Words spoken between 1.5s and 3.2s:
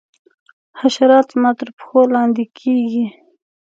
تر پښو لاندي کیږي.